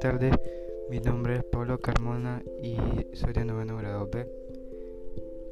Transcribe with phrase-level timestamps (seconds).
[0.00, 0.40] Buenas tardes,
[0.90, 2.76] mi nombre es Pablo Carmona y
[3.14, 4.28] soy de noveno grado B.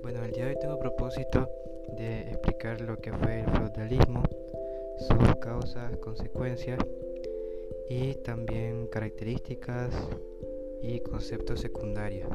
[0.02, 1.50] Bueno, el día de hoy tengo propósito
[1.98, 4.22] de explicar lo que fue el feudalismo,
[4.98, 6.78] sus causas, consecuencias
[7.90, 9.92] y también características
[10.80, 12.28] y conceptos secundarios.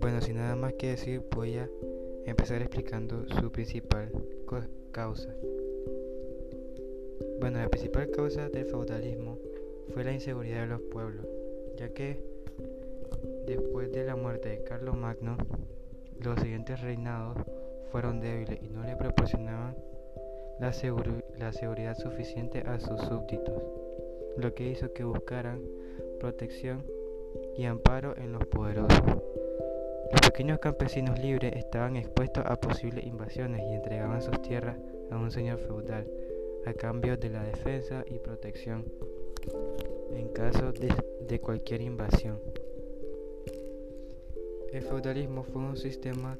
[0.00, 1.70] Bueno, sin nada más que decir, voy a
[2.26, 4.12] empezar explicando su principal
[4.90, 5.34] causa.
[7.40, 9.38] Bueno, la principal causa del feudalismo
[9.92, 11.26] fue la inseguridad de los pueblos,
[11.76, 12.22] ya que
[13.46, 15.36] después de la muerte de Carlos Magno,
[16.20, 17.36] los siguientes reinados
[17.90, 19.76] fueron débiles y no le proporcionaban
[20.58, 20.72] la,
[21.38, 23.62] la seguridad suficiente a sus súbditos,
[24.36, 25.60] lo que hizo que buscaran
[26.20, 26.84] protección
[27.56, 29.02] y amparo en los poderosos.
[30.12, 34.76] Los pequeños campesinos libres estaban expuestos a posibles invasiones y entregaban sus tierras
[35.10, 36.06] a un señor feudal
[36.64, 38.84] a cambio de la defensa y protección
[40.10, 42.38] en caso de, cualquier invasión.
[44.72, 46.38] El feudalismo fue un sistema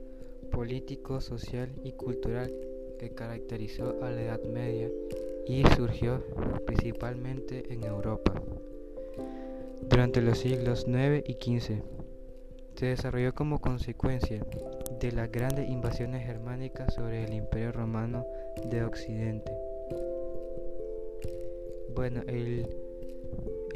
[0.51, 2.53] político, social y cultural
[2.99, 4.91] que caracterizó a la Edad Media
[5.47, 6.23] y surgió
[6.67, 8.41] principalmente en Europa.
[9.89, 11.83] Durante los siglos IX y XV
[12.77, 14.45] se desarrolló como consecuencia
[15.01, 18.25] de las grandes invasiones germánicas sobre el Imperio Romano
[18.65, 19.53] de Occidente.
[21.95, 22.67] Bueno, el,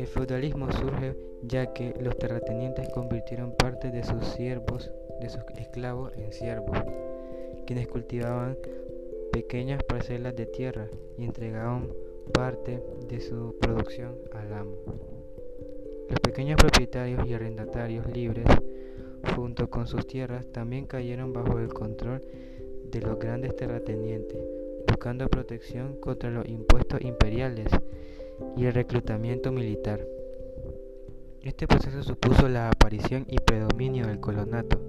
[0.04, 6.32] feudalismo surge ya que los terratenientes convirtieron parte de sus siervos, de sus esclavos, en
[6.32, 6.76] siervos,
[7.66, 8.58] quienes cultivaban
[9.32, 11.88] pequeñas parcelas de tierra y entregaban
[12.32, 14.76] parte de su producción al amo.
[16.08, 18.46] Los pequeños propietarios y arrendatarios libres,
[19.34, 22.20] junto con sus tierras, también cayeron bajo el control
[22.90, 24.38] de los grandes terratenientes,
[24.86, 27.68] buscando protección contra los impuestos imperiales
[28.56, 30.06] y el reclutamiento militar.
[31.42, 34.80] Este proceso supuso la aparición y predominio del colonato,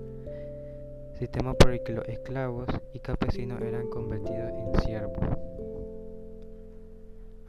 [1.19, 5.37] sistema por el que los esclavos y campesinos eran convertidos en siervos.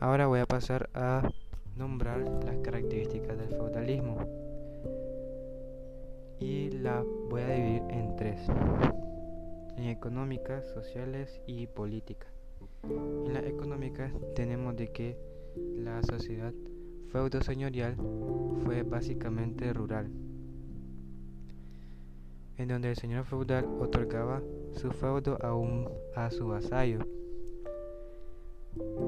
[0.01, 1.29] Ahora voy a pasar a
[1.75, 4.17] nombrar las características del feudalismo
[6.39, 8.41] y la voy a dividir en tres,
[9.77, 12.33] en económicas, sociales y políticas.
[12.85, 15.17] En las económicas tenemos de que
[15.77, 16.53] la sociedad
[17.11, 17.97] feudo-señorial
[18.65, 20.11] fue básicamente rural,
[22.57, 24.43] en donde el señor feudal otorgaba
[24.73, 27.01] su feudo a, un, a su vasallo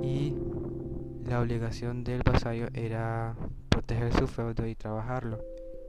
[0.02, 0.34] y
[1.28, 3.36] la obligación del vasallo era
[3.68, 5.38] proteger su feudo y trabajarlo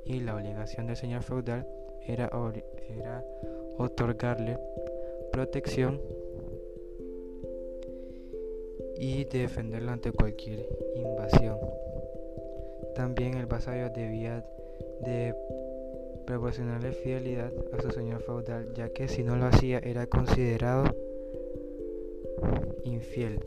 [0.05, 1.65] y la obligación del señor feudal
[2.05, 2.29] era,
[2.89, 3.23] era
[3.77, 4.57] otorgarle
[5.31, 6.01] protección
[9.01, 10.63] y defenderlo ante cualquier
[10.95, 11.57] invasión.
[12.93, 14.45] También el vasallo debía
[15.03, 15.33] de
[16.27, 20.83] proporcionarle fidelidad a su señor feudal, ya que si no lo hacía era considerado
[22.83, 23.39] infiel.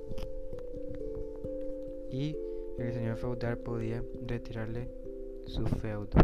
[2.11, 2.37] Y
[2.79, 4.89] el señor feudal podía retirarle
[5.47, 6.19] su feudo.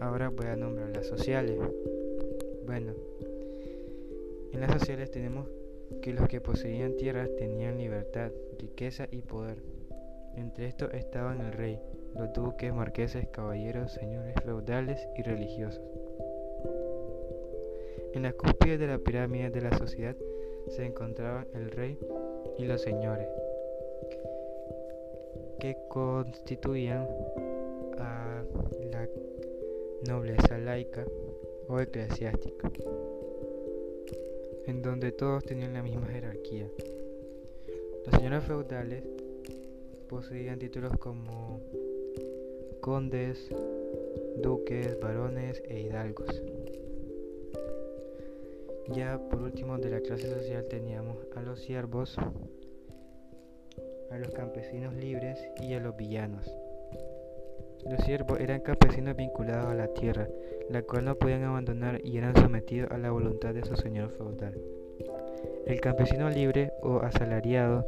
[0.00, 1.58] Ahora voy a nombrar las sociales.
[2.64, 2.92] Bueno,
[4.52, 5.48] en las sociales tenemos
[6.02, 9.58] que los que poseían tierras tenían libertad, riqueza y poder.
[10.36, 11.78] Entre estos estaban el rey,
[12.14, 15.82] los duques, marqueses, caballeros, señores feudales y religiosos.
[18.14, 20.16] En la cúspide de la pirámide de la sociedad
[20.68, 21.98] se encontraban el rey
[22.58, 23.28] y los señores,
[25.58, 27.06] que constituían
[27.98, 28.42] a
[28.90, 29.08] la
[30.08, 31.04] nobleza laica
[31.68, 32.70] o eclesiástica
[34.66, 36.68] en donde todos tenían la misma jerarquía.
[38.06, 39.04] Los señores feudales
[40.08, 41.60] poseían títulos como
[42.80, 43.48] condes,
[44.42, 46.42] duques, varones e hidalgos.
[48.88, 52.16] Ya por último de la clase social teníamos a los siervos,
[54.10, 56.50] a los campesinos libres y a los villanos.
[57.88, 60.28] Los siervos eran campesinos vinculados a la tierra,
[60.68, 64.54] la cual no podían abandonar y eran sometidos a la voluntad de su señor feudal.
[65.66, 67.86] El campesino libre o asalariado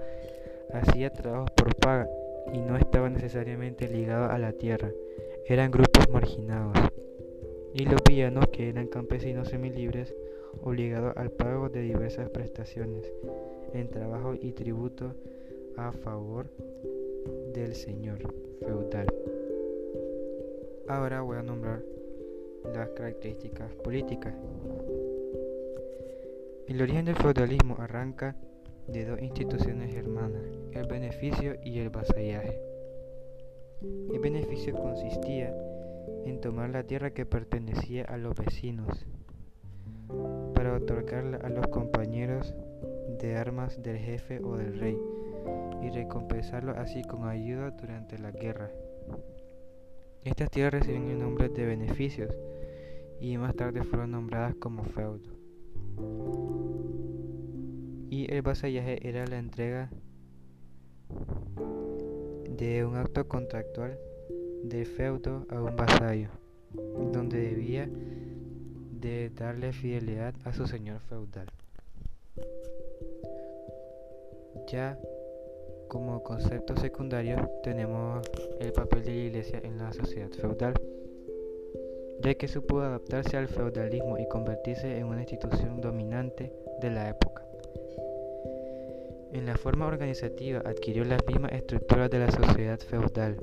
[0.73, 2.09] hacía trabajos por paga
[2.53, 4.91] y no estaba necesariamente ligado a la tierra,
[5.47, 6.77] eran grupos marginados.
[7.75, 10.15] Y los villanos, que eran campesinos semilibres,
[10.62, 13.11] obligados al pago de diversas prestaciones
[13.73, 15.15] en trabajo y tributo
[15.77, 16.47] a favor
[17.55, 18.19] del señor
[18.61, 19.06] feudal.
[20.88, 21.82] Ahora voy a nombrar
[22.75, 24.34] las características políticas.
[26.67, 28.37] El origen del feudalismo arranca
[28.88, 30.43] de dos instituciones hermanas,
[30.73, 32.58] el beneficio y el vasallaje.
[34.12, 35.55] El beneficio consistía
[36.25, 39.06] en tomar la tierra que pertenecía a los vecinos
[40.55, 42.55] para otorgarla a los compañeros
[43.20, 44.99] de armas del jefe o del rey
[45.82, 48.70] y recompensarlo así con ayuda durante la guerra.
[50.25, 52.33] Estas tierras recibían el nombre de beneficios
[53.21, 55.31] y más tarde fueron nombradas como feudo.
[58.09, 59.91] Y el vasallaje era la entrega
[62.49, 63.99] de un acto contractual
[64.63, 66.29] de feudo a un vasallo,
[67.13, 67.89] donde debía
[69.01, 71.49] de darle fidelidad a su señor feudal.
[74.69, 74.97] Ya
[75.93, 78.27] como concepto secundario tenemos
[78.61, 80.73] el papel de la iglesia en la sociedad feudal,
[82.23, 86.50] ya que supo adaptarse al feudalismo y convertirse en una institución dominante
[86.81, 87.44] de la época.
[89.35, 93.37] En la forma organizativa adquirió las mismas estructuras de la sociedad feudal.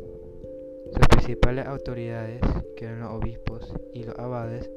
[0.91, 2.41] Sus principales autoridades,
[2.75, 4.71] que eran los obispos y los abades,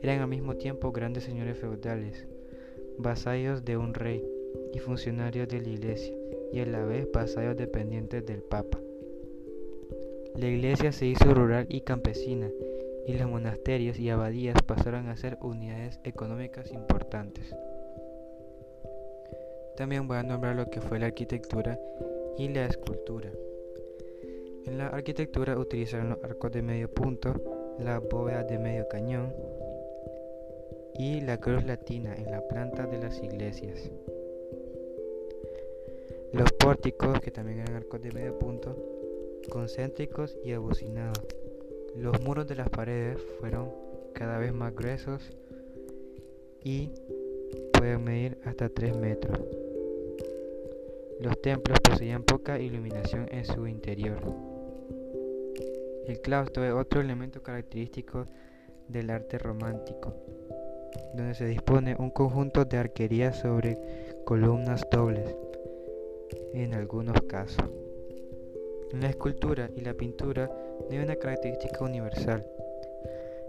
[0.00, 2.26] eran al mismo tiempo grandes señores feudales,
[2.98, 4.26] vasallos de un rey
[4.74, 6.21] y funcionarios de la iglesia
[6.52, 8.78] y a la vez vasallos dependientes del Papa.
[10.36, 12.50] La iglesia se hizo rural y campesina
[13.06, 17.54] y los monasterios y abadías pasaron a ser unidades económicas importantes.
[19.76, 21.78] También voy a nombrar lo que fue la arquitectura
[22.38, 23.30] y la escultura.
[24.66, 27.34] En la arquitectura utilizaron los arcos de medio punto,
[27.78, 29.34] la bóveda de medio cañón
[30.94, 33.90] y la cruz latina en la planta de las iglesias.
[36.32, 38.74] Los pórticos, que también eran arcos de medio punto,
[39.50, 41.20] concéntricos y abocinados.
[41.94, 43.70] Los muros de las paredes fueron
[44.14, 45.30] cada vez más gruesos
[46.64, 46.90] y
[47.74, 49.38] pueden medir hasta 3 metros.
[51.20, 54.18] Los templos poseían poca iluminación en su interior.
[56.06, 58.24] El claustro es otro elemento característico
[58.88, 60.14] del arte romántico,
[61.14, 63.78] donde se dispone un conjunto de arquerías sobre
[64.24, 65.36] columnas dobles
[66.52, 67.64] en algunos casos.
[68.92, 70.50] La escultura y la pintura
[70.90, 72.46] hay una característica universal.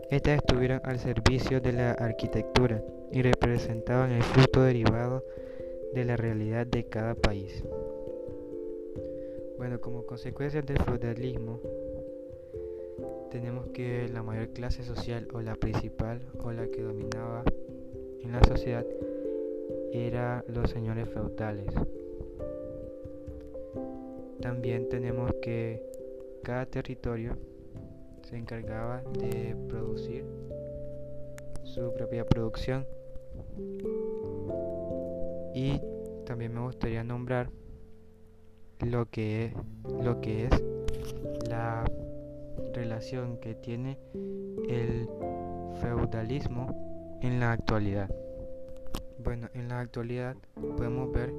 [0.09, 2.81] Estas estuvieron al servicio de la arquitectura
[3.11, 5.23] y representaban el fruto derivado
[5.93, 7.63] de la realidad de cada país.
[9.57, 11.59] Bueno, como consecuencia del feudalismo,
[13.31, 17.43] tenemos que la mayor clase social o la principal o la que dominaba
[18.21, 18.85] en la sociedad
[19.91, 21.67] era los señores feudales.
[24.43, 25.81] También tenemos que
[26.43, 27.37] cada territorio
[28.23, 30.25] se encargaba de producir
[31.63, 32.85] su propia producción.
[35.55, 35.79] Y
[36.25, 37.51] también me gustaría nombrar
[38.81, 39.53] lo que es,
[40.03, 40.63] lo que es
[41.47, 41.85] la
[42.73, 43.97] relación que tiene
[44.67, 45.07] el
[45.79, 48.13] feudalismo en la actualidad.
[49.19, 50.35] Bueno, en la actualidad
[50.75, 51.33] podemos ver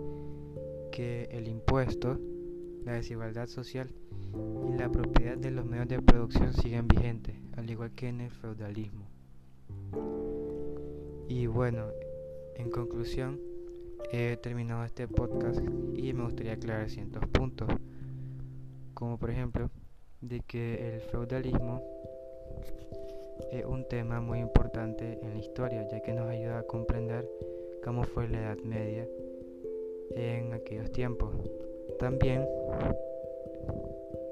[0.91, 2.19] que el impuesto
[2.85, 3.91] la desigualdad social
[4.69, 8.31] y la propiedad de los medios de producción siguen vigentes, al igual que en el
[8.31, 9.07] feudalismo.
[11.29, 11.87] Y bueno,
[12.57, 13.41] en conclusión,
[14.13, 15.61] he terminado este podcast
[15.95, 17.69] y me gustaría aclarar ciertos puntos,
[18.93, 19.71] como por ejemplo,
[20.21, 21.83] de que el feudalismo
[23.51, 27.29] es un tema muy importante en la historia, ya que nos ayuda a comprender
[27.83, 29.07] cómo fue la Edad Media
[30.15, 31.35] en aquellos tiempos.
[31.99, 32.47] También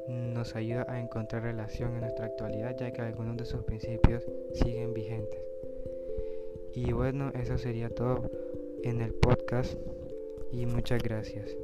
[0.09, 4.92] nos ayuda a encontrar relación en nuestra actualidad ya que algunos de sus principios siguen
[4.92, 5.40] vigentes.
[6.75, 8.31] Y bueno, eso sería todo
[8.83, 9.75] en el podcast
[10.50, 11.57] y muchas gracias.